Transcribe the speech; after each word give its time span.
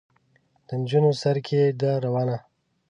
د 0.67 0.69
نجونو 0.79 1.11
سر 1.21 1.37
کې 1.47 1.61
ده 1.79 1.91
روانه. 2.05 2.37